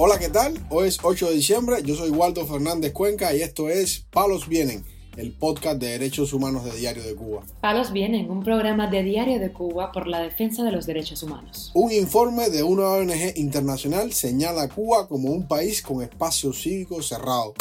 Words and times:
Hola, 0.00 0.16
¿qué 0.20 0.28
tal? 0.28 0.54
Hoy 0.70 0.86
es 0.86 0.98
8 1.02 1.26
de 1.26 1.34
diciembre, 1.34 1.82
yo 1.82 1.96
soy 1.96 2.10
Waldo 2.10 2.46
Fernández 2.46 2.92
Cuenca 2.92 3.34
y 3.34 3.42
esto 3.42 3.68
es 3.68 4.06
Palos 4.12 4.46
Vienen, 4.46 4.84
el 5.16 5.32
podcast 5.32 5.80
de 5.80 5.88
derechos 5.88 6.32
humanos 6.32 6.64
de 6.64 6.70
Diario 6.70 7.02
de 7.02 7.16
Cuba. 7.16 7.42
Palos 7.60 7.90
Vienen, 7.90 8.30
un 8.30 8.44
programa 8.44 8.86
de 8.86 9.02
Diario 9.02 9.40
de 9.40 9.50
Cuba 9.52 9.90
por 9.90 10.06
la 10.06 10.20
defensa 10.20 10.62
de 10.62 10.70
los 10.70 10.86
derechos 10.86 11.24
humanos. 11.24 11.72
Un 11.74 11.90
informe 11.90 12.48
de 12.48 12.62
una 12.62 12.84
ONG 12.90 13.36
internacional 13.38 14.12
señala 14.12 14.62
a 14.62 14.68
Cuba 14.68 15.08
como 15.08 15.32
un 15.32 15.48
país 15.48 15.82
con 15.82 16.00
espacio 16.00 16.52
cívico 16.52 17.02
cerrado. 17.02 17.54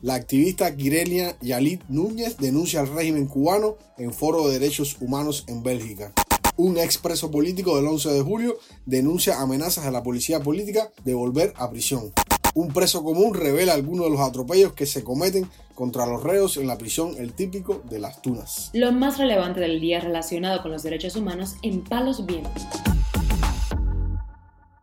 La 0.00 0.14
activista 0.14 0.74
Kirelia 0.74 1.36
Yalit 1.42 1.82
Núñez 1.90 2.38
denuncia 2.38 2.80
al 2.80 2.88
régimen 2.88 3.26
cubano 3.26 3.76
en 3.98 4.14
foro 4.14 4.48
de 4.48 4.58
derechos 4.58 4.96
humanos 4.98 5.44
en 5.46 5.62
Bélgica. 5.62 6.14
Un 6.62 6.78
expreso 6.78 7.28
político 7.28 7.74
del 7.74 7.88
11 7.88 8.10
de 8.10 8.20
julio 8.20 8.56
denuncia 8.86 9.40
amenazas 9.40 9.84
a 9.84 9.90
la 9.90 10.04
policía 10.04 10.38
política 10.38 10.92
de 11.04 11.12
volver 11.12 11.52
a 11.56 11.68
prisión. 11.68 12.12
Un 12.54 12.72
preso 12.72 13.02
común 13.02 13.34
revela 13.34 13.72
algunos 13.72 14.04
de 14.04 14.12
los 14.12 14.20
atropellos 14.20 14.72
que 14.72 14.86
se 14.86 15.02
cometen 15.02 15.50
contra 15.74 16.06
los 16.06 16.22
reos 16.22 16.56
en 16.58 16.68
la 16.68 16.78
prisión 16.78 17.16
El 17.18 17.32
Típico 17.32 17.82
de 17.90 17.98
las 17.98 18.22
Tunas. 18.22 18.70
Lo 18.74 18.92
más 18.92 19.18
relevante 19.18 19.58
del 19.58 19.80
día 19.80 19.98
relacionado 19.98 20.62
con 20.62 20.70
los 20.70 20.84
derechos 20.84 21.16
humanos 21.16 21.56
en 21.62 21.82
Palos 21.82 22.24
Vientos. 22.26 22.62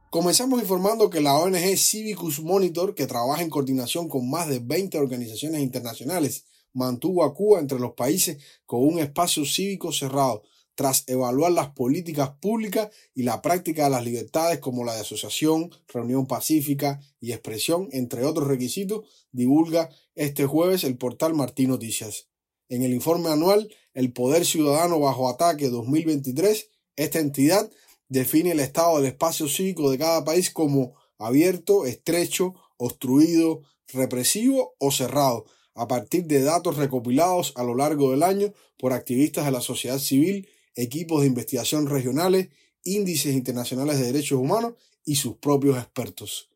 Comenzamos 0.10 0.60
informando 0.60 1.10
que 1.10 1.22
la 1.22 1.38
ONG 1.38 1.78
Civicus 1.78 2.42
Monitor, 2.42 2.94
que 2.94 3.08
trabaja 3.08 3.42
en 3.42 3.50
coordinación 3.50 4.10
con 4.10 4.30
más 4.30 4.50
de 4.50 4.60
20 4.60 4.98
organizaciones 4.98 5.62
internacionales, 5.62 6.44
mantuvo 6.74 7.24
a 7.24 7.34
Cuba 7.34 7.62
entre 7.62 7.80
los 7.80 7.94
países 7.94 8.38
con 8.66 8.86
un 8.86 9.00
espacio 9.00 9.46
cívico 9.46 9.94
cerrado, 9.94 10.44
tras 10.80 11.04
evaluar 11.08 11.52
las 11.52 11.72
políticas 11.72 12.30
públicas 12.40 12.88
y 13.14 13.24
la 13.24 13.42
práctica 13.42 13.84
de 13.84 13.90
las 13.90 14.06
libertades 14.06 14.60
como 14.60 14.86
la 14.86 14.94
de 14.94 15.02
asociación, 15.02 15.72
reunión 15.90 16.26
pacífica 16.26 17.02
y 17.20 17.34
expresión, 17.34 17.90
entre 17.92 18.24
otros 18.24 18.48
requisitos, 18.48 19.04
divulga 19.34 19.90
este 20.16 20.46
jueves 20.46 20.86
el 20.86 20.96
portal 20.96 21.34
Martín 21.34 21.72
Noticias. 21.72 22.30
En 22.70 22.82
el 22.82 22.94
informe 22.94 23.28
anual 23.28 23.70
El 23.94 24.14
Poder 24.14 24.46
Ciudadano 24.46 25.02
bajo 25.02 25.28
Ataque 25.28 25.68
2023, 25.68 26.70
esta 26.96 27.20
entidad 27.20 27.70
define 28.08 28.52
el 28.52 28.62
estado 28.62 29.00
del 29.00 29.08
espacio 29.08 29.50
cívico 29.50 29.92
de 29.92 29.98
cada 29.98 30.24
país 30.24 30.50
como 30.50 30.94
abierto, 31.18 31.86
estrecho, 31.86 32.54
obstruido, 32.78 33.64
represivo 33.90 34.76
o 34.80 34.92
cerrado, 34.92 35.46
a 35.76 35.90
partir 35.90 36.24
de 36.24 36.42
datos 36.42 36.78
recopilados 36.78 37.52
a 37.58 37.64
lo 37.64 37.76
largo 37.76 38.12
del 38.12 38.24
año 38.24 38.54
por 38.78 38.94
activistas 38.94 39.44
de 39.44 39.52
la 39.52 39.60
sociedad 39.60 40.00
civil 40.00 40.48
equipos 40.82 41.22
de 41.22 41.28
investigación 41.28 41.88
regionales, 41.88 42.50
índices 42.84 43.34
internacionales 43.34 44.00
de 44.00 44.06
derechos 44.06 44.40
humanos 44.40 44.74
y 45.04 45.16
sus 45.16 45.36
propios 45.38 45.78
expertos. 45.78 46.50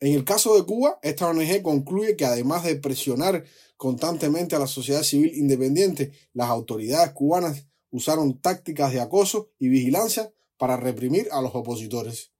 En 0.00 0.14
el 0.14 0.24
caso 0.24 0.54
de 0.56 0.64
Cuba, 0.64 0.98
esta 1.02 1.28
ONG 1.28 1.62
concluye 1.62 2.16
que 2.16 2.24
además 2.24 2.64
de 2.64 2.76
presionar 2.76 3.44
constantemente 3.76 4.56
a 4.56 4.58
la 4.58 4.66
sociedad 4.66 5.02
civil 5.02 5.32
independiente, 5.34 6.12
las 6.32 6.48
autoridades 6.48 7.12
cubanas 7.12 7.66
usaron 7.90 8.40
tácticas 8.40 8.92
de 8.92 9.00
acoso 9.00 9.50
y 9.58 9.68
vigilancia 9.68 10.32
para 10.56 10.76
reprimir 10.76 11.28
a 11.32 11.40
los 11.40 11.54
opositores. 11.54 12.32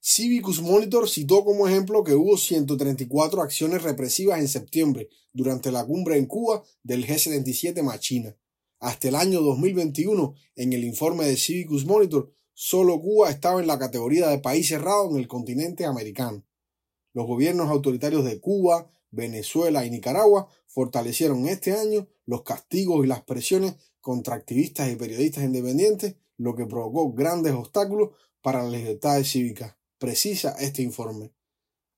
Civicus 0.00 0.62
Monitor 0.62 1.08
citó 1.08 1.44
como 1.44 1.68
ejemplo 1.68 2.04
que 2.04 2.14
hubo 2.14 2.36
134 2.38 3.42
acciones 3.42 3.82
represivas 3.82 4.40
en 4.40 4.48
septiembre 4.48 5.08
durante 5.32 5.70
la 5.70 5.84
cumbre 5.84 6.16
en 6.16 6.26
Cuba 6.26 6.62
del 6.82 7.06
G77 7.06 7.82
Machina. 7.82 8.36
Hasta 8.80 9.08
el 9.08 9.16
año 9.16 9.40
2021, 9.42 10.34
en 10.54 10.72
el 10.72 10.84
informe 10.84 11.26
de 11.26 11.36
Civicus 11.36 11.84
Monitor, 11.84 12.32
solo 12.54 13.00
Cuba 13.00 13.28
estaba 13.28 13.60
en 13.60 13.66
la 13.66 13.78
categoría 13.78 14.28
de 14.28 14.38
país 14.38 14.68
cerrado 14.68 15.10
en 15.10 15.16
el 15.16 15.26
continente 15.26 15.84
americano. 15.84 16.44
Los 17.12 17.26
gobiernos 17.26 17.70
autoritarios 17.70 18.24
de 18.24 18.38
Cuba, 18.38 18.88
Venezuela 19.10 19.84
y 19.84 19.90
Nicaragua 19.90 20.48
fortalecieron 20.68 21.48
este 21.48 21.72
año 21.72 22.06
los 22.24 22.42
castigos 22.42 23.04
y 23.04 23.08
las 23.08 23.22
presiones 23.22 23.74
contra 24.00 24.36
activistas 24.36 24.92
y 24.92 24.96
periodistas 24.96 25.42
independientes, 25.42 26.14
lo 26.36 26.54
que 26.54 26.66
provocó 26.66 27.12
grandes 27.12 27.54
obstáculos 27.54 28.10
para 28.42 28.62
las 28.62 28.70
libertades 28.70 29.28
cívicas, 29.28 29.74
precisa 29.98 30.54
este 30.60 30.82
informe. 30.82 31.32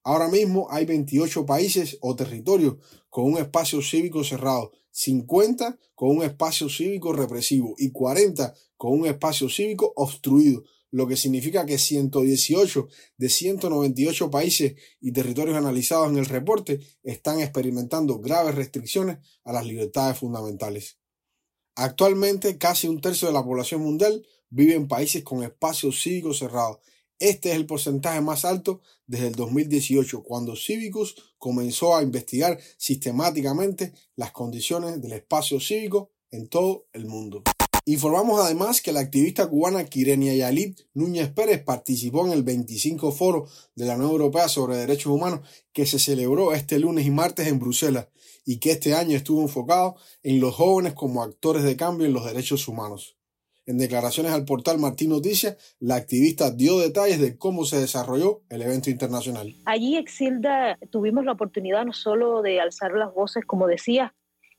Ahora 0.02 0.28
mismo 0.28 0.68
hay 0.70 0.86
28 0.86 1.44
países 1.44 1.98
o 2.00 2.16
territorios 2.16 2.76
con 3.10 3.24
un 3.24 3.38
espacio 3.38 3.82
cívico 3.82 4.24
cerrado, 4.24 4.72
50 4.92 5.78
con 5.94 6.16
un 6.16 6.22
espacio 6.22 6.68
cívico 6.68 7.12
represivo 7.12 7.74
y 7.76 7.90
40 7.90 8.54
con 8.76 8.92
un 8.92 9.06
espacio 9.06 9.48
cívico 9.50 9.92
obstruido, 9.96 10.62
lo 10.90 11.06
que 11.06 11.16
significa 11.16 11.66
que 11.66 11.78
118 11.78 12.88
de 13.16 13.28
198 13.28 14.30
países 14.30 14.74
y 15.00 15.12
territorios 15.12 15.56
analizados 15.56 16.08
en 16.08 16.18
el 16.18 16.26
reporte 16.26 16.80
están 17.02 17.40
experimentando 17.40 18.18
graves 18.18 18.54
restricciones 18.54 19.18
a 19.44 19.52
las 19.52 19.66
libertades 19.66 20.18
fundamentales. 20.18 20.98
Actualmente, 21.76 22.58
casi 22.58 22.88
un 22.88 23.00
tercio 23.00 23.28
de 23.28 23.34
la 23.34 23.44
población 23.44 23.82
mundial 23.82 24.26
vive 24.48 24.74
en 24.74 24.88
países 24.88 25.22
con 25.22 25.42
espacios 25.42 26.02
cívicos 26.02 26.38
cerrados 26.38 26.78
este 27.20 27.50
es 27.50 27.56
el 27.56 27.66
porcentaje 27.66 28.20
más 28.20 28.44
alto 28.44 28.80
desde 29.06 29.28
el 29.28 29.34
2018, 29.34 30.22
cuando 30.22 30.56
Cívicus 30.56 31.14
comenzó 31.38 31.94
a 31.94 32.02
investigar 32.02 32.58
sistemáticamente 32.76 33.92
las 34.16 34.32
condiciones 34.32 35.00
del 35.00 35.12
espacio 35.12 35.60
cívico 35.60 36.10
en 36.30 36.48
todo 36.48 36.86
el 36.92 37.06
mundo. 37.06 37.42
Informamos 37.84 38.40
además 38.40 38.80
que 38.80 38.92
la 38.92 39.00
activista 39.00 39.48
cubana 39.48 39.84
Kirenia 39.84 40.34
Yalit 40.34 40.80
Núñez 40.94 41.30
Pérez 41.30 41.62
participó 41.62 42.26
en 42.26 42.32
el 42.32 42.42
25 42.42 43.10
Foro 43.12 43.48
de 43.74 43.86
la 43.86 43.96
Unión 43.96 44.10
Europea 44.10 44.48
sobre 44.48 44.76
Derechos 44.76 45.12
Humanos 45.12 45.40
que 45.72 45.86
se 45.86 45.98
celebró 45.98 46.52
este 46.52 46.78
lunes 46.78 47.06
y 47.06 47.10
martes 47.10 47.48
en 47.48 47.58
Bruselas 47.58 48.08
y 48.44 48.58
que 48.58 48.72
este 48.72 48.94
año 48.94 49.16
estuvo 49.16 49.42
enfocado 49.42 49.96
en 50.22 50.40
los 50.40 50.54
jóvenes 50.54 50.94
como 50.94 51.22
actores 51.22 51.62
de 51.64 51.76
cambio 51.76 52.06
en 52.06 52.12
los 52.12 52.24
derechos 52.24 52.68
humanos. 52.68 53.16
En 53.70 53.78
declaraciones 53.78 54.32
al 54.32 54.44
portal 54.44 54.80
Martín 54.80 55.10
Noticias, 55.10 55.76
la 55.78 55.94
activista 55.94 56.50
dio 56.50 56.80
detalles 56.80 57.20
de 57.20 57.38
cómo 57.38 57.64
se 57.64 57.78
desarrolló 57.78 58.40
el 58.48 58.62
evento 58.62 58.90
internacional. 58.90 59.54
Allí, 59.64 59.96
Exilda, 59.96 60.76
tuvimos 60.90 61.24
la 61.24 61.30
oportunidad 61.30 61.84
no 61.84 61.92
solo 61.92 62.42
de 62.42 62.60
alzar 62.60 62.90
las 62.94 63.14
voces, 63.14 63.44
como 63.44 63.68
decía, 63.68 64.12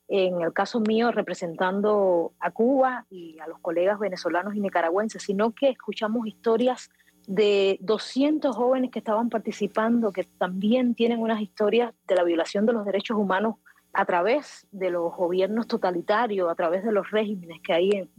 en 0.08 0.40
el 0.40 0.54
caso 0.54 0.80
mío 0.80 1.12
representando 1.12 2.32
a 2.40 2.52
Cuba 2.52 3.06
y 3.10 3.38
a 3.40 3.48
los 3.48 3.60
colegas 3.60 4.00
venezolanos 4.00 4.56
y 4.56 4.62
nicaragüenses, 4.62 5.22
sino 5.22 5.52
que 5.52 5.68
escuchamos 5.68 6.26
historias 6.26 6.90
de 7.28 7.80
200 7.82 8.56
jóvenes 8.56 8.92
que 8.92 9.00
estaban 9.00 9.30
participando, 9.30 10.14
que 10.14 10.24
también 10.24 10.96
tienen 10.96 11.20
unas 11.20 11.42
historias 11.42 11.94
de 12.08 12.16
la 12.16 12.24
violación 12.24 12.66
de 12.66 12.72
los 12.72 12.86
derechos 12.86 13.18
humanos 13.18 13.56
a 13.94 14.06
través 14.06 14.68
de 14.72 14.90
los 14.90 15.13
gobiernos 15.16 15.68
totalitarios, 15.68 16.50
a 16.50 16.56
través 16.56 16.84
de 16.84 16.91
los 16.91 17.12
regímenes 17.12 17.59
que 17.62 17.74
hay 17.74 17.90
en, 17.91 18.09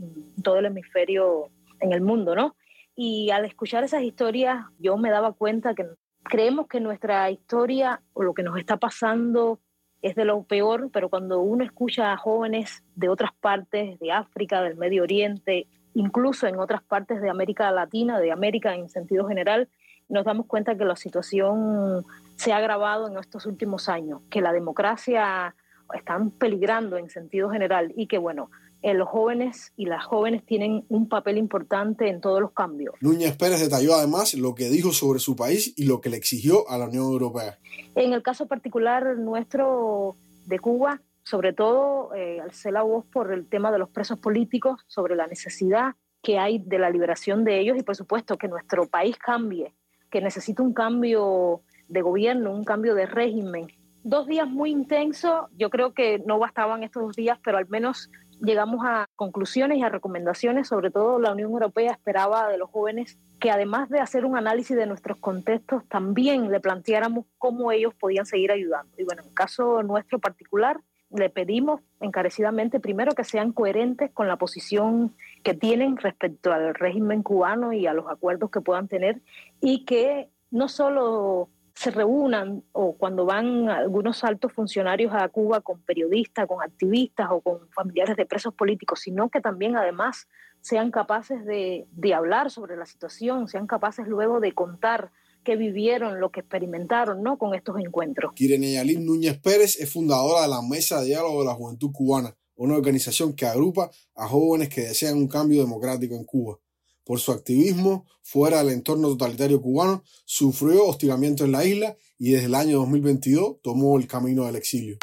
todo 0.42 0.58
el 0.58 0.66
hemisferio, 0.66 1.48
en 1.80 1.92
el 1.92 2.00
mundo, 2.00 2.34
¿no? 2.34 2.56
Y 2.94 3.30
al 3.30 3.44
escuchar 3.44 3.84
esas 3.84 4.02
historias, 4.02 4.64
yo 4.78 4.96
me 4.98 5.10
daba 5.10 5.32
cuenta 5.32 5.74
que 5.74 5.86
creemos 6.24 6.66
que 6.66 6.80
nuestra 6.80 7.30
historia 7.30 8.02
o 8.12 8.22
lo 8.22 8.34
que 8.34 8.42
nos 8.42 8.58
está 8.58 8.76
pasando 8.76 9.60
es 10.02 10.14
de 10.14 10.24
lo 10.24 10.42
peor, 10.42 10.90
pero 10.92 11.08
cuando 11.08 11.40
uno 11.40 11.64
escucha 11.64 12.12
a 12.12 12.16
jóvenes 12.16 12.82
de 12.94 13.08
otras 13.08 13.32
partes, 13.40 13.98
de 13.98 14.12
África, 14.12 14.60
del 14.60 14.76
Medio 14.76 15.04
Oriente, 15.04 15.68
incluso 15.94 16.46
en 16.46 16.58
otras 16.58 16.82
partes 16.82 17.22
de 17.22 17.30
América 17.30 17.70
Latina, 17.70 18.18
de 18.18 18.32
América 18.32 18.74
en 18.74 18.88
sentido 18.88 19.26
general, 19.26 19.68
nos 20.08 20.24
damos 20.24 20.46
cuenta 20.46 20.76
que 20.76 20.84
la 20.84 20.96
situación 20.96 22.04
se 22.36 22.52
ha 22.52 22.56
agravado 22.56 23.08
en 23.08 23.16
estos 23.16 23.46
últimos 23.46 23.88
años, 23.88 24.20
que 24.28 24.40
la 24.40 24.52
democracia 24.52 25.54
están 25.94 26.30
peligrando 26.30 26.96
en 26.96 27.08
sentido 27.10 27.50
general 27.50 27.92
y 27.96 28.06
que, 28.06 28.18
bueno, 28.18 28.50
eh, 28.82 28.94
los 28.94 29.08
jóvenes 29.08 29.72
y 29.76 29.86
las 29.86 30.04
jóvenes 30.04 30.44
tienen 30.44 30.84
un 30.88 31.08
papel 31.08 31.38
importante 31.38 32.08
en 32.08 32.20
todos 32.20 32.40
los 32.40 32.52
cambios. 32.52 32.96
Núñez 33.00 33.36
Pérez 33.36 33.60
detalló 33.60 33.94
además 33.94 34.34
lo 34.34 34.56
que 34.56 34.68
dijo 34.68 34.92
sobre 34.92 35.20
su 35.20 35.36
país 35.36 35.72
y 35.76 35.84
lo 35.84 36.00
que 36.00 36.10
le 36.10 36.16
exigió 36.16 36.68
a 36.68 36.78
la 36.78 36.86
Unión 36.86 37.04
Europea. 37.04 37.58
En 37.94 38.12
el 38.12 38.22
caso 38.22 38.48
particular 38.48 39.16
nuestro 39.18 40.16
de 40.46 40.58
Cuba, 40.58 41.00
sobre 41.22 41.52
todo 41.52 42.12
eh, 42.14 42.40
alcé 42.40 42.72
la 42.72 42.82
voz 42.82 43.04
por 43.06 43.32
el 43.32 43.48
tema 43.48 43.70
de 43.70 43.78
los 43.78 43.88
presos 43.88 44.18
políticos, 44.18 44.80
sobre 44.88 45.14
la 45.14 45.28
necesidad 45.28 45.94
que 46.20 46.38
hay 46.38 46.58
de 46.58 46.78
la 46.78 46.90
liberación 46.90 47.44
de 47.44 47.60
ellos 47.60 47.76
y 47.78 47.82
por 47.82 47.94
supuesto 47.94 48.36
que 48.36 48.48
nuestro 48.48 48.88
país 48.88 49.16
cambie, 49.16 49.74
que 50.10 50.20
necesita 50.20 50.62
un 50.62 50.72
cambio 50.72 51.62
de 51.88 52.02
gobierno, 52.02 52.52
un 52.52 52.64
cambio 52.64 52.96
de 52.96 53.06
régimen 53.06 53.68
dos 54.04 54.26
días 54.26 54.48
muy 54.48 54.70
intensos. 54.70 55.46
Yo 55.56 55.70
creo 55.70 55.94
que 55.94 56.20
no 56.26 56.38
bastaban 56.38 56.82
estos 56.82 57.02
dos 57.02 57.16
días, 57.16 57.38
pero 57.44 57.58
al 57.58 57.68
menos 57.68 58.10
llegamos 58.40 58.84
a 58.84 59.06
conclusiones 59.16 59.78
y 59.78 59.82
a 59.82 59.88
recomendaciones. 59.88 60.68
Sobre 60.68 60.90
todo 60.90 61.18
la 61.18 61.32
Unión 61.32 61.50
Europea 61.50 61.92
esperaba 61.92 62.48
de 62.48 62.58
los 62.58 62.70
jóvenes 62.70 63.18
que 63.40 63.50
además 63.50 63.88
de 63.88 63.98
hacer 63.98 64.24
un 64.24 64.36
análisis 64.36 64.76
de 64.76 64.86
nuestros 64.86 65.18
contextos, 65.18 65.82
también 65.88 66.52
le 66.52 66.60
planteáramos 66.60 67.26
cómo 67.38 67.72
ellos 67.72 67.92
podían 67.94 68.24
seguir 68.24 68.52
ayudando. 68.52 68.92
Y 68.96 69.02
bueno, 69.02 69.22
en 69.22 69.28
el 69.30 69.34
caso 69.34 69.82
nuestro 69.82 70.20
particular, 70.20 70.80
le 71.10 71.28
pedimos 71.28 71.80
encarecidamente 72.00 72.80
primero 72.80 73.12
que 73.12 73.24
sean 73.24 73.52
coherentes 73.52 74.12
con 74.12 74.28
la 74.28 74.36
posición 74.36 75.14
que 75.42 75.54
tienen 75.54 75.96
respecto 75.96 76.52
al 76.52 76.74
régimen 76.74 77.22
cubano 77.22 77.72
y 77.72 77.86
a 77.86 77.92
los 77.92 78.08
acuerdos 78.08 78.50
que 78.50 78.60
puedan 78.60 78.86
tener 78.86 79.20
y 79.60 79.84
que 79.84 80.28
no 80.52 80.68
solo 80.68 81.48
se 81.74 81.90
reúnan 81.90 82.64
o 82.72 82.96
cuando 82.96 83.24
van 83.24 83.68
algunos 83.68 84.24
altos 84.24 84.52
funcionarios 84.52 85.12
a 85.14 85.28
Cuba 85.28 85.60
con 85.60 85.80
periodistas, 85.80 86.46
con 86.46 86.62
activistas 86.62 87.28
o 87.30 87.40
con 87.40 87.68
familiares 87.70 88.16
de 88.16 88.26
presos 88.26 88.54
políticos, 88.54 89.00
sino 89.00 89.30
que 89.30 89.40
también 89.40 89.76
además 89.76 90.28
sean 90.60 90.90
capaces 90.90 91.44
de, 91.44 91.86
hablar 92.14 92.50
sobre 92.50 92.76
la 92.76 92.86
situación, 92.86 93.48
sean 93.48 93.66
capaces 93.66 94.06
luego 94.06 94.40
de 94.40 94.52
contar 94.52 95.10
qué 95.44 95.56
vivieron, 95.56 96.20
lo 96.20 96.30
que 96.30 96.40
experimentaron 96.40 97.22
¿no? 97.22 97.36
con 97.36 97.54
estos 97.54 97.76
encuentros. 97.78 98.32
Kirene 98.34 98.74
Yalín 98.74 99.04
Núñez 99.04 99.38
Pérez 99.40 99.76
es 99.80 99.92
fundadora 99.92 100.42
de 100.42 100.48
la 100.48 100.62
Mesa 100.62 101.00
de 101.00 101.06
Diálogo 101.06 101.40
de 101.40 101.46
la 101.46 101.54
Juventud 101.54 101.90
Cubana, 101.92 102.36
una 102.54 102.76
organización 102.76 103.34
que 103.34 103.46
agrupa 103.46 103.90
a 104.14 104.28
jóvenes 104.28 104.68
que 104.68 104.82
desean 104.82 105.16
un 105.16 105.26
cambio 105.26 105.60
democrático 105.62 106.14
en 106.14 106.24
Cuba. 106.24 106.58
Por 107.04 107.18
su 107.18 107.32
activismo 107.32 108.06
fuera 108.22 108.58
del 108.58 108.74
entorno 108.74 109.08
totalitario 109.08 109.60
cubano, 109.60 110.04
sufrió 110.24 110.86
hostigamiento 110.86 111.44
en 111.44 111.52
la 111.52 111.64
isla 111.64 111.96
y 112.16 112.30
desde 112.30 112.46
el 112.46 112.54
año 112.54 112.78
2022 112.78 113.56
tomó 113.60 113.98
el 113.98 114.06
camino 114.06 114.44
del 114.44 114.56
exilio. 114.56 114.98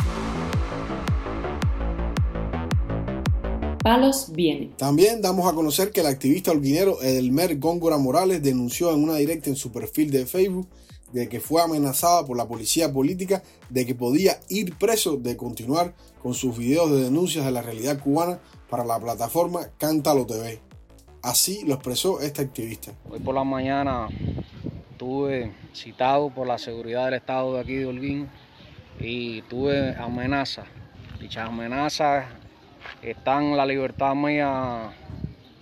Palos 3.83 4.31
viene. 4.31 4.71
También 4.77 5.21
damos 5.21 5.51
a 5.51 5.55
conocer 5.55 5.91
que 5.91 5.99
el 6.01 6.07
activista 6.07 6.51
holguinero 6.51 7.01
Edelmer 7.01 7.57
Góngora 7.59 7.97
Morales 7.97 8.41
denunció 8.41 8.93
en 8.93 9.03
una 9.03 9.15
directa 9.15 9.49
en 9.49 9.55
su 9.55 9.71
perfil 9.71 10.11
de 10.11 10.25
Facebook 10.25 10.69
de 11.11 11.27
que 11.27 11.39
fue 11.39 11.61
amenazada 11.61 12.25
por 12.25 12.37
la 12.37 12.47
policía 12.47 12.93
política 12.93 13.43
de 13.69 13.85
que 13.85 13.95
podía 13.95 14.39
ir 14.47 14.77
preso 14.77 15.17
de 15.17 15.35
continuar 15.35 15.95
con 16.21 16.33
sus 16.33 16.57
videos 16.57 16.91
de 16.91 17.03
denuncias 17.03 17.45
de 17.45 17.51
la 17.51 17.61
realidad 17.61 17.99
cubana 18.01 18.39
para 18.69 18.85
la 18.85 18.99
plataforma 18.99 19.71
Cántalo 19.77 20.25
TV. 20.25 20.68
Así 21.21 21.65
lo 21.65 21.73
expresó 21.73 22.21
este 22.21 22.43
activista. 22.43 22.93
Hoy 23.09 23.19
por 23.19 23.35
la 23.35 23.43
mañana 23.43 24.07
estuve 24.91 25.51
citado 25.73 26.29
por 26.29 26.47
la 26.47 26.57
seguridad 26.57 27.05
del 27.05 27.15
estado 27.15 27.55
de 27.55 27.59
aquí 27.59 27.75
de 27.75 27.85
Holguín 27.85 28.29
y 29.01 29.41
tuve 29.43 29.95
amenazas. 29.97 30.65
Dichas 31.19 31.49
amenazas 31.49 32.25
están 33.01 33.57
la 33.57 33.65
libertad 33.65 34.15
mía 34.15 34.93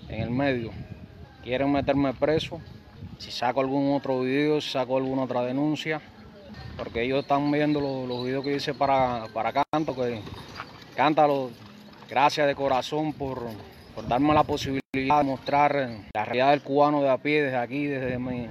en 0.10 0.22
el 0.22 0.30
medio. 0.30 0.70
Quieren 1.44 1.72
meterme 1.72 2.14
preso. 2.14 2.62
Si 3.18 3.32
saco 3.32 3.60
algún 3.60 3.96
otro 3.96 4.20
video, 4.22 4.62
si 4.62 4.70
saco 4.70 4.98
alguna 4.98 5.24
otra 5.24 5.42
denuncia, 5.42 6.00
porque 6.78 7.02
ellos 7.02 7.22
están 7.22 7.50
viendo 7.52 7.82
los, 7.82 8.24
videos 8.24 8.44
que 8.44 8.56
hice 8.56 8.76
para, 8.76 9.26
para 9.34 9.52
Canto, 9.52 9.96
que 9.96 10.22
cántalo, 10.96 11.50
gracias 12.08 12.46
de 12.46 12.54
corazón 12.54 13.12
por, 13.12 13.42
por 13.98 14.08
darme 14.08 14.32
la 14.36 14.44
posibilidad 14.44 14.84
de 14.94 15.24
mostrar 15.24 16.06
la 16.14 16.24
realidad 16.24 16.52
del 16.52 16.62
cubano 16.62 17.02
de 17.02 17.10
a 17.10 17.18
pie 17.18 17.42
desde 17.42 17.58
aquí, 17.58 17.86
desde 17.88 18.20
mi, 18.20 18.46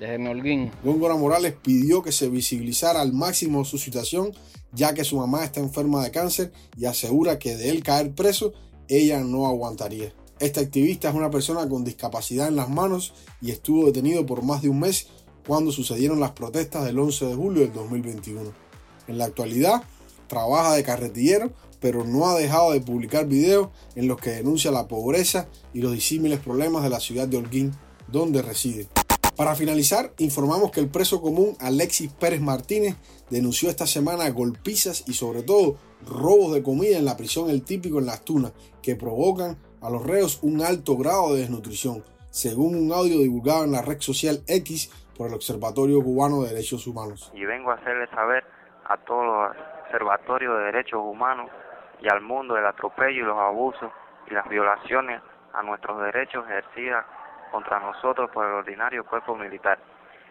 desde 0.00 0.16
mi 0.16 0.28
holguín. 0.28 0.70
Góngora 0.82 1.16
Morales 1.16 1.52
pidió 1.52 2.02
que 2.02 2.12
se 2.12 2.30
visibilizara 2.30 3.02
al 3.02 3.12
máximo 3.12 3.66
su 3.66 3.76
situación, 3.76 4.32
ya 4.72 4.94
que 4.94 5.04
su 5.04 5.18
mamá 5.18 5.44
está 5.44 5.60
enferma 5.60 6.02
de 6.02 6.10
cáncer 6.12 6.50
y 6.78 6.86
asegura 6.86 7.38
que 7.38 7.56
de 7.56 7.68
él 7.68 7.82
caer 7.82 8.14
preso, 8.14 8.54
ella 8.88 9.20
no 9.20 9.46
aguantaría. 9.46 10.14
Este 10.40 10.60
activista 10.60 11.10
es 11.10 11.14
una 11.14 11.30
persona 11.30 11.68
con 11.68 11.84
discapacidad 11.84 12.48
en 12.48 12.56
las 12.56 12.70
manos 12.70 13.12
y 13.42 13.50
estuvo 13.50 13.84
detenido 13.84 14.24
por 14.24 14.42
más 14.44 14.62
de 14.62 14.70
un 14.70 14.80
mes 14.80 15.08
cuando 15.46 15.72
sucedieron 15.72 16.20
las 16.20 16.30
protestas 16.30 16.86
del 16.86 16.98
11 16.98 17.26
de 17.26 17.34
julio 17.34 17.60
del 17.60 17.74
2021. 17.74 18.50
En 19.08 19.18
la 19.18 19.26
actualidad, 19.26 19.82
trabaja 20.26 20.72
de 20.72 20.82
carretillero 20.82 21.52
pero 21.80 22.04
no 22.04 22.26
ha 22.26 22.38
dejado 22.38 22.72
de 22.72 22.80
publicar 22.80 23.26
videos 23.26 23.68
en 23.94 24.08
los 24.08 24.18
que 24.18 24.30
denuncia 24.30 24.70
la 24.70 24.88
pobreza 24.88 25.48
y 25.72 25.80
los 25.80 25.92
disímiles 25.92 26.40
problemas 26.40 26.82
de 26.82 26.90
la 26.90 27.00
ciudad 27.00 27.28
de 27.28 27.36
Holguín, 27.36 27.72
donde 28.08 28.42
reside. 28.42 28.88
Para 29.36 29.54
finalizar, 29.54 30.12
informamos 30.16 30.70
que 30.70 30.80
el 30.80 30.88
preso 30.88 31.20
común 31.20 31.56
Alexis 31.60 32.10
Pérez 32.10 32.40
Martínez 32.40 32.96
denunció 33.28 33.68
esta 33.68 33.86
semana 33.86 34.30
golpizas 34.30 35.06
y 35.06 35.12
sobre 35.12 35.42
todo 35.42 35.76
robos 36.06 36.54
de 36.54 36.62
comida 36.62 36.96
en 36.96 37.04
la 37.04 37.18
prisión 37.18 37.50
El 37.50 37.62
Típico 37.62 37.98
en 37.98 38.06
Las 38.06 38.24
Tunas, 38.24 38.52
que 38.82 38.96
provocan 38.96 39.58
a 39.82 39.90
los 39.90 40.06
reos 40.06 40.38
un 40.42 40.62
alto 40.62 40.96
grado 40.96 41.34
de 41.34 41.40
desnutrición, 41.40 42.02
según 42.30 42.76
un 42.76 42.92
audio 42.92 43.18
divulgado 43.18 43.64
en 43.64 43.72
la 43.72 43.82
red 43.82 44.00
social 44.00 44.40
X 44.46 44.90
por 45.16 45.28
el 45.28 45.34
Observatorio 45.34 46.02
Cubano 46.02 46.42
de 46.42 46.50
Derechos 46.50 46.86
Humanos. 46.86 47.30
Y 47.34 47.44
vengo 47.44 47.70
a 47.70 47.74
hacerle 47.74 48.06
saber 48.08 48.42
a 48.88 48.96
todos 49.04 49.26
los 49.26 49.56
observatorios 49.84 50.56
de 50.58 50.64
derechos 50.64 51.00
humanos 51.02 51.50
y 52.00 52.08
al 52.08 52.20
mundo 52.20 52.56
el 52.56 52.66
atropello 52.66 53.22
y 53.22 53.26
los 53.26 53.38
abusos 53.38 53.90
y 54.26 54.34
las 54.34 54.48
violaciones 54.48 55.20
a 55.52 55.62
nuestros 55.62 56.00
derechos 56.02 56.44
ejercidas 56.46 57.04
contra 57.50 57.80
nosotros 57.80 58.30
por 58.30 58.46
el 58.46 58.52
ordinario 58.52 59.04
cuerpo 59.04 59.36
militar, 59.36 59.78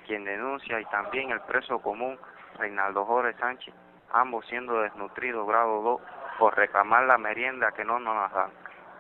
quien 0.06 0.23
denuncia 0.23 0.79
y 0.79 0.85
también 0.85 1.31
el 1.31 1.41
preso 1.41 1.79
común 1.79 2.17
Reinaldo 2.57 3.06
Jorge 3.06 3.33
Sánchez, 3.39 3.73
ambos 4.13 4.45
siendo 4.47 4.81
desnutridos 4.81 5.47
grado 5.47 5.81
2 5.81 6.01
por 6.39 6.56
reclamar 6.56 7.06
la 7.06 7.17
merienda 7.17 7.71
que 7.71 7.83
no 7.83 8.00
nos 8.00 8.31
dan 8.31 8.51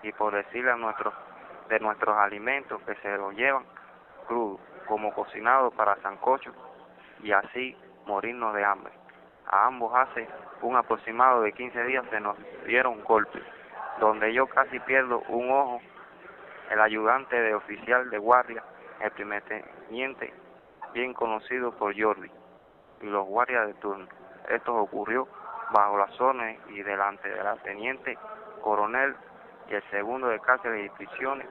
y 0.03 0.11
por 0.13 0.33
decirle 0.33 0.71
a 0.71 0.75
nuestros 0.75 1.13
de 1.69 1.79
nuestros 1.79 2.15
alimentos 2.15 2.81
que 2.83 2.95
se 2.95 3.17
los 3.17 3.33
llevan 3.35 3.63
crudo 4.27 4.59
como 4.87 5.13
cocinado 5.13 5.71
para 5.71 5.95
sancocho 5.97 6.51
y 7.23 7.31
así 7.31 7.75
morirnos 8.05 8.53
de 8.53 8.63
hambre. 8.63 8.93
A 9.47 9.67
ambos 9.67 9.93
hace 9.95 10.27
un 10.61 10.75
aproximado 10.75 11.41
de 11.41 11.53
15 11.53 11.83
días 11.83 12.05
se 12.09 12.19
nos 12.19 12.35
dieron 12.65 13.03
golpes, 13.03 13.43
donde 13.99 14.33
yo 14.33 14.47
casi 14.47 14.79
pierdo 14.79 15.19
un 15.29 15.51
ojo, 15.51 15.81
el 16.71 16.81
ayudante 16.81 17.39
de 17.39 17.53
oficial 17.53 18.09
de 18.09 18.17
guardia, 18.17 18.63
el 18.99 19.11
primer 19.11 19.43
teniente, 19.43 20.33
bien 20.93 21.13
conocido 21.13 21.71
por 21.73 21.99
Jordi, 21.99 22.31
y 23.01 23.05
los 23.05 23.25
guardias 23.27 23.67
de 23.67 23.73
turno. 23.75 24.07
Esto 24.49 24.75
ocurrió 24.75 25.27
bajo 25.71 25.97
las 25.97 26.11
zonas 26.15 26.57
y 26.69 26.81
delante 26.81 27.29
de 27.29 27.43
la 27.43 27.55
teniente 27.57 28.17
coronel 28.61 29.15
y 29.69 29.75
el 29.75 29.83
segundo 29.89 30.27
de 30.27 30.39
cárceles 30.39 30.85
y 30.85 30.89
prisiones 30.89 31.47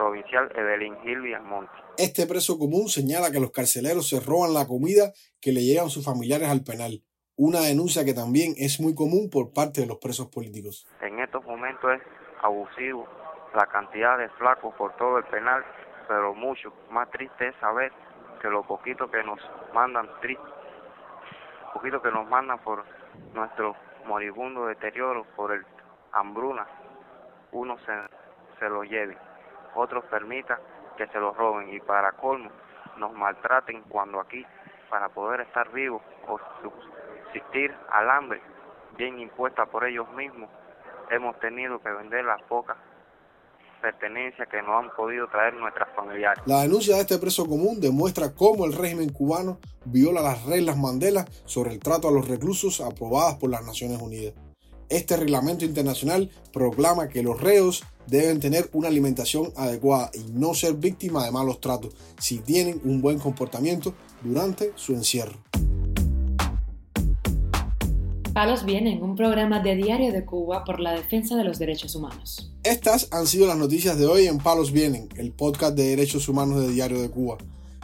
provincial 0.00 0.50
Evelyn 0.56 0.96
Gilvi 1.02 1.34
Monti. 1.44 1.76
Este 1.98 2.26
preso 2.26 2.58
común 2.58 2.88
señala 2.88 3.30
que 3.30 3.40
los 3.40 3.50
carceleros 3.50 4.08
se 4.08 4.18
roban 4.20 4.54
la 4.54 4.66
comida 4.66 5.12
que 5.42 5.52
le 5.52 5.60
llegan 5.60 5.90
sus 5.90 6.04
familiares 6.04 6.48
al 6.48 6.64
penal 6.64 7.02
una 7.42 7.60
denuncia 7.60 8.04
que 8.04 8.12
también 8.12 8.52
es 8.58 8.80
muy 8.80 8.94
común 8.94 9.30
por 9.32 9.54
parte 9.54 9.80
de 9.80 9.86
los 9.86 9.96
presos 9.96 10.26
políticos. 10.28 10.86
En 11.00 11.20
estos 11.20 11.42
momentos 11.46 11.90
es 11.94 12.02
abusivo 12.42 13.08
la 13.54 13.64
cantidad 13.64 14.18
de 14.18 14.28
flacos 14.36 14.74
por 14.74 14.94
todo 14.96 15.16
el 15.16 15.24
penal, 15.24 15.64
pero 16.06 16.34
mucho 16.34 16.70
más 16.90 17.10
triste 17.10 17.48
es 17.48 17.54
saber 17.56 17.92
que 18.42 18.48
lo 18.48 18.62
poquito 18.64 19.10
que 19.10 19.24
nos 19.24 19.40
mandan 19.72 20.06
triste, 20.20 20.44
poquito 21.72 22.02
que 22.02 22.10
nos 22.10 22.28
mandan 22.28 22.58
por 22.58 22.84
nuestro 23.32 23.74
moribundo 24.04 24.66
deterioro, 24.66 25.24
por 25.34 25.52
el 25.52 25.64
hambruna, 26.12 26.66
uno 27.52 27.78
se, 27.86 27.92
se 28.58 28.68
lo 28.68 28.84
lleve, 28.84 29.16
otros 29.74 30.04
permitan 30.06 30.58
que 30.96 31.06
se 31.08 31.18
lo 31.18 31.32
roben 31.32 31.72
y 31.72 31.80
para 31.80 32.12
colmo 32.12 32.50
nos 32.98 33.12
maltraten 33.12 33.82
cuando 33.88 34.20
aquí, 34.20 34.44
para 34.88 35.08
poder 35.08 35.40
estar 35.40 35.70
vivos 35.72 36.02
o 36.28 36.38
asistir 37.28 37.74
al 37.90 38.10
hambre 38.10 38.40
bien 38.96 39.18
impuesta 39.18 39.66
por 39.66 39.84
ellos 39.84 40.10
mismos, 40.12 40.50
hemos 41.10 41.38
tenido 41.40 41.80
que 41.80 41.90
vender 41.90 42.24
las 42.24 42.42
pocas 42.42 42.76
pertenencias 43.80 44.46
que 44.48 44.60
nos 44.62 44.84
han 44.84 44.90
podido 44.94 45.26
traer 45.28 45.54
nuestras 45.54 45.88
familiares. 45.96 46.42
La 46.46 46.62
denuncia 46.62 46.96
de 46.96 47.02
este 47.02 47.18
preso 47.18 47.46
común 47.46 47.80
demuestra 47.80 48.34
cómo 48.34 48.66
el 48.66 48.74
régimen 48.74 49.10
cubano 49.10 49.58
viola 49.86 50.20
las 50.20 50.44
reglas 50.44 50.76
Mandela 50.76 51.24
sobre 51.46 51.72
el 51.72 51.80
trato 51.80 52.08
a 52.08 52.12
los 52.12 52.28
reclusos 52.28 52.80
aprobadas 52.80 53.36
por 53.36 53.50
las 53.50 53.64
Naciones 53.64 54.00
Unidas. 54.00 54.34
Este 54.90 55.16
reglamento 55.16 55.64
internacional 55.64 56.30
proclama 56.52 57.08
que 57.08 57.22
los 57.22 57.40
reos 57.40 57.84
deben 58.08 58.40
tener 58.40 58.68
una 58.72 58.88
alimentación 58.88 59.52
adecuada 59.56 60.10
y 60.14 60.32
no 60.32 60.52
ser 60.52 60.74
víctimas 60.74 61.24
de 61.24 61.30
malos 61.30 61.60
tratos 61.60 61.94
si 62.18 62.38
tienen 62.38 62.80
un 62.84 63.00
buen 63.00 63.20
comportamiento 63.20 63.94
durante 64.20 64.72
su 64.74 64.92
encierro. 64.92 65.38
Palos 68.34 68.64
Vienen, 68.64 69.00
un 69.02 69.14
programa 69.14 69.60
de 69.60 69.76
Diario 69.76 70.12
de 70.12 70.24
Cuba 70.24 70.64
por 70.64 70.80
la 70.80 70.92
defensa 70.92 71.36
de 71.36 71.44
los 71.44 71.60
derechos 71.60 71.94
humanos. 71.94 72.52
Estas 72.64 73.06
han 73.12 73.28
sido 73.28 73.46
las 73.46 73.58
noticias 73.58 73.96
de 73.96 74.06
hoy 74.06 74.26
en 74.26 74.38
Palos 74.38 74.72
Vienen, 74.72 75.08
el 75.16 75.30
podcast 75.30 75.76
de 75.76 75.84
derechos 75.84 76.28
humanos 76.28 76.60
de 76.62 76.72
Diario 76.72 77.00
de 77.00 77.10
Cuba. 77.10 77.38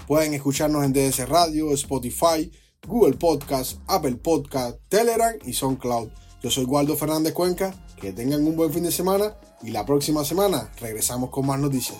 Pueden 0.09 0.35
escucharnos 0.35 0.85
en 0.85 0.93
DS 0.93 1.29
Radio, 1.29 1.73
Spotify, 1.73 2.51
Google 2.87 3.15
Podcast, 3.17 3.79
Apple 3.87 4.17
Podcast, 4.17 4.79
Telegram 4.89 5.35
y 5.45 5.53
SoundCloud. 5.53 6.09
Yo 6.47 6.50
soy 6.53 6.65
Waldo 6.65 6.97
Fernández 6.97 7.33
Cuenca, 7.33 7.75
que 8.00 8.12
tengan 8.12 8.47
un 8.47 8.55
buen 8.55 8.73
fin 8.73 8.85
de 8.85 8.93
semana 8.93 9.35
y 9.65 9.73
la 9.73 9.85
próxima 9.85 10.25
semana 10.25 10.71
regresamos 10.79 11.31
con 11.31 11.45
más 11.45 11.59
noticias. 11.59 11.99